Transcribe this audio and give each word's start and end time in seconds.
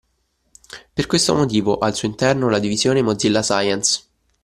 Per 0.95 1.05
questo 1.05 1.35
motivo 1.35 1.77
ha 1.77 1.85
al 1.85 1.93
suo 1.93 2.07
interno 2.07 2.49
la 2.49 2.57
divisione 2.57 3.03
Mozilla 3.03 3.43
Science. 3.43 4.01